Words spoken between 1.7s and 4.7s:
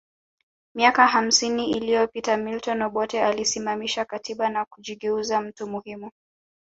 iliyopita Milton Obote aliisimamisha katiba na